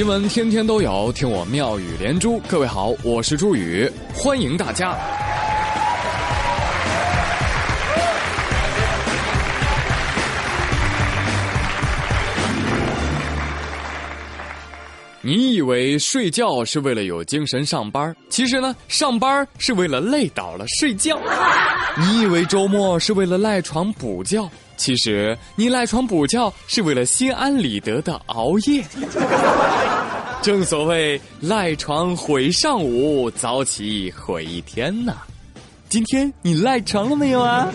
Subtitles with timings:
[0.00, 2.40] 新闻天天都有，听我妙语连珠。
[2.48, 4.96] 各位好，我是朱宇，欢迎大家。
[15.20, 21.20] 你以为睡觉是为了有精神上班，其实呢，上班是为了累倒了睡觉。
[21.98, 24.50] 你以为周末是为了赖床补觉，
[24.80, 28.82] 其实你赖床补觉是为了心安理得的熬夜。
[30.40, 35.18] 正所谓赖床毁上午，早起毁一天呐。
[35.90, 37.68] 今天你赖床了没有啊？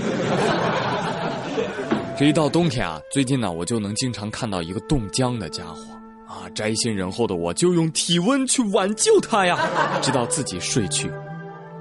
[2.17, 5.81] 这一到冬天啊，最近呢，我就能经常看到一个冻僵的家伙。
[6.27, 9.59] 啊，宅心仁厚的我就用体温去挽救他呀，
[10.01, 11.11] 直到自己睡去。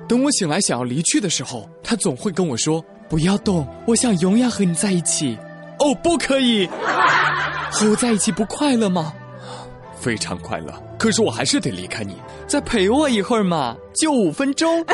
[0.07, 5.39] 等我醒来想要离去的时候，他总会跟我说：“不要动，我想永远和你在一起。”
[5.79, 6.67] 哦，不可以，
[7.71, 9.13] 和我在一起不快乐吗？
[9.95, 12.17] 非常快乐，可是我还是得离开你，
[12.49, 14.85] 再陪我一会儿嘛，就五分钟。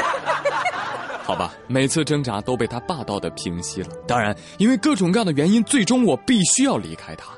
[1.24, 3.88] 好吧，每次挣扎都被他霸道的平息了。
[4.06, 7.28] 当然，因为各种各样的原因，最终我必须要离开他。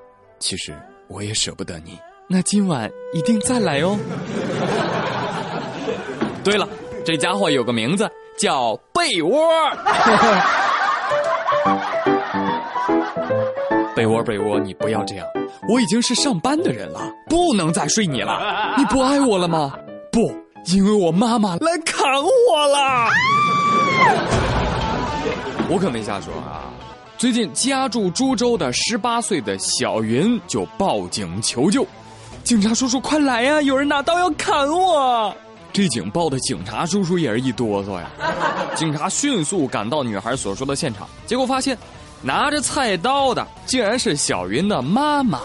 [0.40, 0.74] 其实。
[1.06, 3.96] 我也舍不得你，那今晚一定再来哦。
[6.42, 6.68] 对了，
[7.04, 9.46] 这家伙有个名字叫被窝。
[13.94, 15.26] 被窝被窝，你不要这样，
[15.68, 18.74] 我已经是上班的人了，不能再睡你了。
[18.76, 19.74] 你不爱我了吗？
[20.10, 20.34] 不，
[20.74, 22.04] 因为我妈妈来砍
[22.50, 23.08] 我了。
[25.68, 26.70] 我可没瞎说啊。
[27.16, 31.86] 最近家住株洲的十八岁的小云就报警求救，
[32.42, 33.62] 警察叔叔快来呀！
[33.62, 35.32] 有人拿刀要砍我。
[35.72, 38.10] 这警报的警察叔叔也是一哆嗦呀。
[38.76, 41.76] 警察迅速赶到女孩所说的现场，结果发现
[42.20, 45.40] 拿着菜刀的竟然是小云的妈妈。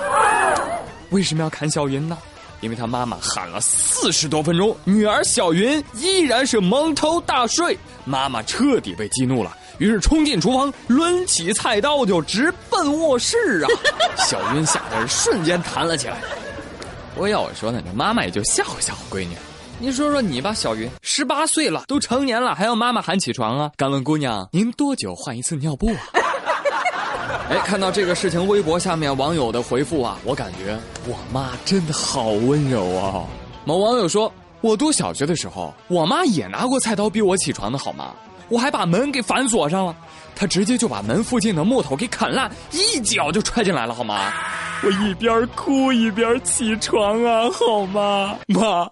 [1.09, 2.17] 为什么要砍小云呢？
[2.61, 9.55] 因为她妈妈喊了四十多分钟，女儿小云依然是蒙头大睡，妈妈彻底被激怒了。
[9.77, 13.69] 于是冲进厨房，抡起菜刀就直奔卧室啊！
[14.17, 16.17] 小云吓得瞬间弹了起来。
[17.13, 19.37] 不过要我说呢，这妈妈也就吓唬吓唬闺女。
[19.79, 23.71] 你说说你吧，小云，十八岁了，都成年了，还要妈妈喊起床啊？
[23.75, 26.13] 敢问姑娘，您多久换一次尿布啊？
[27.49, 33.25] 哎，看到这个事情，微博下面网友的回复啊，我感觉我妈真的好温柔啊。
[33.65, 38.13] 某网友说，我读小学的时候，我妈也拿过菜刀逼我起床的好吗？
[38.49, 39.95] 我还把门给反锁上了，
[40.35, 44.31] 她直接就把门附近的木头给砍烂，一脚就踹进来了，好吗？
[44.83, 48.35] 我一边哭一边起床啊，好吗？
[48.45, 48.87] 妈，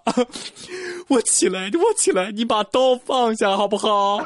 [1.08, 4.18] 我起来，我起来，你把刀放下好不好？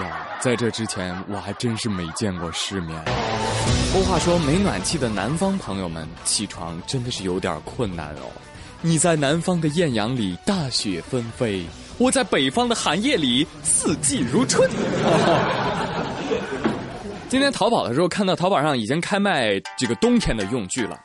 [0.00, 3.02] 呀，在这之前我还真是没见过世面。
[3.92, 8.30] 不过话说，没暖气的南方朋友们起床真的是有点困难哦。
[8.82, 11.64] 你在南方的艳阳里大雪纷飞。
[11.96, 14.70] 我在北方的寒夜里，四季如春。
[17.28, 20.96] 今天淘宝的时候看到淘宝上已经开卖这个冬天的用具了，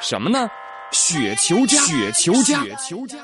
[0.00, 0.48] 什么呢？
[0.92, 3.16] 雪球加，雪球加，雪球加。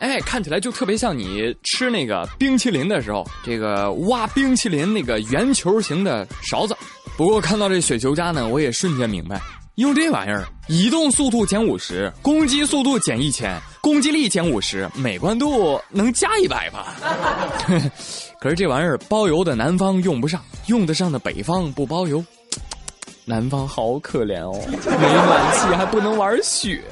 [0.00, 6.76] 哎，看起来就特别像你吃那个冰淇淋的时候，这个挖冰淇淋那个圆球形的勺子。
[7.16, 9.40] 不过看到这雪球加呢，我也瞬间明白。
[9.76, 16.94] 用这玩意儿，移动速度减五十，攻击速度减一千，攻击力减五十，美观度能加一百吧？
[18.40, 22.24] 可是这玩意儿包邮的南方用不上，用得上的北方不包邮，
[23.24, 26.82] 南方好可怜哦，没暖气还不能玩雪。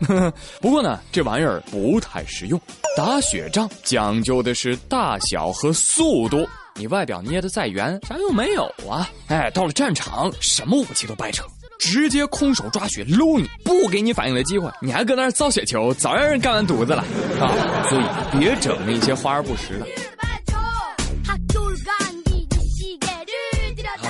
[0.60, 2.60] 不过呢，这玩意儿不太实用，
[2.96, 9.08] 打雪仗讲究的是大小和速度，你外表捏得再圆，啥用没有啊？
[9.28, 11.44] 哎，到了战场，什么武器都白扯。
[11.76, 17.04] 直接空手抓雪搂你，不给你反应的机会，你还搁那儿造雪球，早让人干完犊子了
[17.40, 17.50] 啊！
[17.88, 19.86] 所以别整那些花而不实的。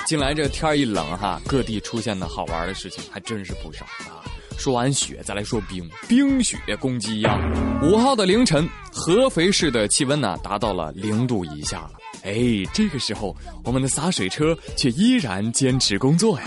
[0.07, 4.21] 近来这天一冷哈，各地出现的好玩的事情还真是不少啊。
[4.59, 7.39] 说完雪，再来说冰，冰雪攻击呀！
[7.83, 11.93] 五号的凌晨，合肥市的气温呢达到了零度以下了。
[12.23, 12.35] 哎，
[12.73, 13.35] 这个时候，
[13.65, 16.47] 我们的洒水车却依然坚持工作呀。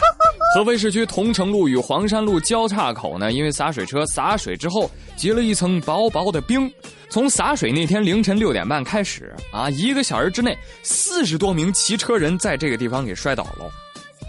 [0.53, 6.71] 合肥市区桐城路与黄山路交叉口呢，因为洒水车洒水之后结了一层薄薄的冰，
[7.09, 13.69] 从洒水那天凌晨六点半开始啊，一个小时之内，四十多名骑车人在这个地方给摔倒了。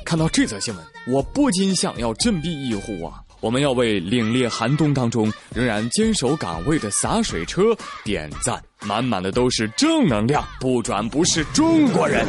[0.05, 3.23] 看到这则新闻，我不禁想要振臂一呼啊！
[3.41, 7.63] 我们要为凛冽寒冬当中仍然坚守岗位的洒水车
[8.05, 12.27] 点赞，满满的都是正能量，不转不是中国人。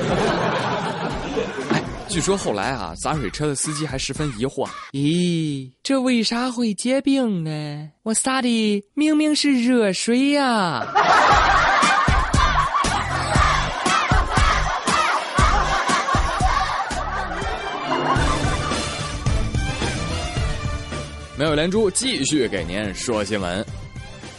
[2.09, 7.89] 据说后来啊，洒水车的司机还十分疑惑：咦，这为啥会结冰呢？
[8.01, 10.87] 我洒的明明是热水呀！
[21.37, 23.63] 没有连珠，继续给您说新闻。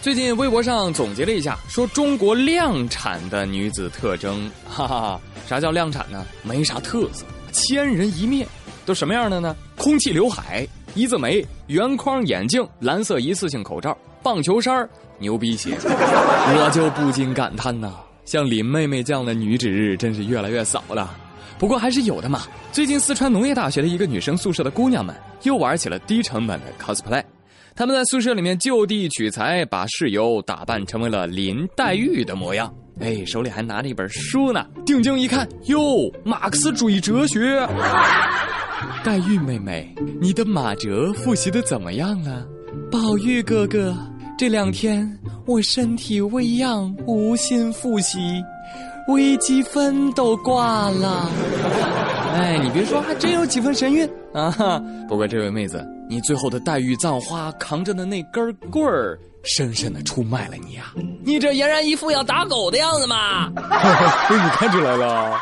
[0.03, 6.27] 最近微博上总结了一下，说中国量产的女子特征，哈哈，啥叫量产呢？
[6.43, 8.47] 没啥特色，千人一面，
[8.87, 9.55] 都什么样的呢？
[9.77, 14.89] 空气刘海、一字眉、圆框眼镜、蓝色一次性口罩、棒球衫
[15.19, 17.95] 牛逼鞋，我就不禁感叹呐，
[18.25, 21.17] 像林妹妹这样的女子真是越来越少了。
[21.59, 22.43] 不过还是有的嘛。
[22.73, 27.23] 最近四川农业大学的一个女生宿舍的姑娘们又玩起了低成本的 cosplay。
[27.77, 32.73] 她们在宿舍里面就地取材，把室友打扮成为了林黛玉的模样。
[33.01, 34.67] 哎，手里还拿着一本书呢。
[34.85, 37.67] 定睛一看，哟，马克思主义哲学。
[39.05, 42.45] 黛玉妹妹，你的马哲复习的怎么样啊？
[42.91, 43.97] 宝玉哥哥，
[44.39, 45.11] 这两天
[45.47, 48.19] 我身体未恙，无心复习，
[49.09, 51.31] 微积分都挂了。
[52.37, 54.81] 哎，你别说，还真有几分神韵啊！
[55.09, 55.85] 不过这位妹子。
[56.09, 60.95] 你最后的黛玉葬花扛着的那根棍儿，深深的出卖了你啊！
[61.25, 63.49] 你这俨然一副要打狗的样子嘛！
[64.29, 65.41] 被你看出来了。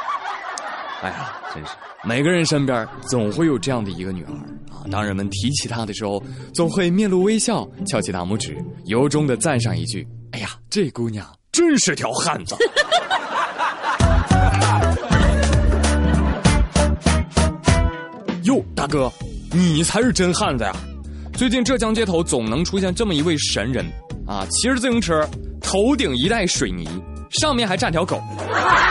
[1.03, 1.73] 哎呀，真是，
[2.05, 4.33] 每个人身边总会有这样的一个女孩
[4.73, 4.87] 啊！
[4.91, 6.23] 当人们提起她的时候，
[6.55, 8.57] 总会面露微笑，翘起大拇指，
[8.87, 12.57] 由衷的赞赏一句：“哎呀，这姑娘真是条汉子。
[18.45, 19.13] ”哟，大哥。
[19.51, 20.77] 你才是真汉子呀！
[21.39, 23.87] 最近浙江街头总能出现这么一位神人
[24.27, 25.25] 啊，骑着自行车，
[25.61, 26.89] 头顶一袋水泥，
[27.31, 28.21] 上面还站条狗。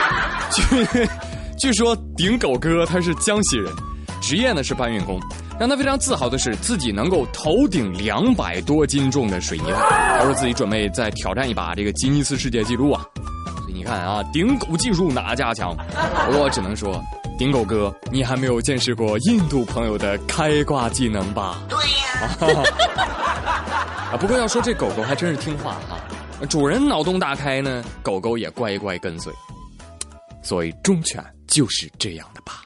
[0.50, 0.62] 据
[1.58, 3.70] 据说顶狗哥他是江西人，
[4.22, 5.20] 职业呢是搬运工。
[5.60, 10.18] 让他非常自豪的是，自己能够头顶两百多斤重的水泥袋。
[10.18, 13.04] 他说自己准备再挑战一把这个吉尼斯世界纪录啊！
[13.60, 15.76] 所以你看啊，顶狗技术哪家强？
[16.32, 16.98] 我只能说。
[17.38, 21.62] 顶狗哥，你还没有见识过印度朋友的开挂技能吧？
[21.68, 22.66] 对呀。
[24.10, 26.00] 啊，不过要说这狗狗还真是听话哈，
[26.46, 29.32] 主人脑洞大开呢，狗狗也乖乖跟随。
[30.42, 32.62] 所以忠犬就是这样的吧。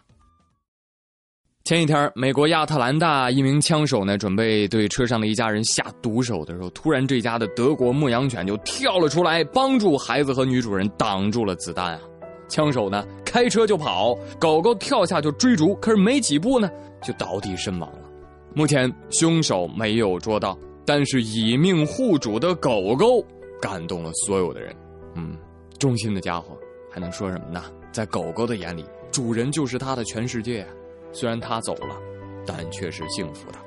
[1.65, 12.01] 前几天，美国亚特兰大一名枪手呢，准备对车上的一家人下毒手的时候，突然这家的德国牧羊犬就跳了出来，帮助孩子和女主人挡住了子弹啊。
[12.53, 16.71] 枪手呢，开车就跑，狗狗跳下就追逐，可是没几步呢，
[17.03, 18.01] 就倒地身亡了。
[18.55, 23.25] 目前凶手没有捉到，但是以命护主的狗狗
[23.59, 24.77] 感动了所有的人。
[25.15, 25.35] 嗯，
[25.79, 26.55] 忠心的家伙
[26.91, 27.65] 还能说什么呢？
[27.91, 30.67] 在狗狗的眼里，主人就是他的全世界。
[31.11, 31.97] 虽然他走了，
[32.45, 33.59] 但却是幸福的。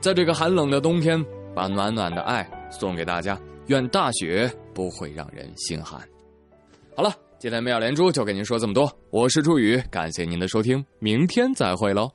[0.00, 1.24] 在这个寒冷的冬天，
[1.54, 3.40] 把暖暖的爱送给大家。
[3.68, 6.00] 愿大雪不会让人心寒。
[6.96, 7.14] 好了。
[7.42, 12.08] 今天妙连珠就跟您说这么多，我是朱宇，感谢您的收听，明天再会喽。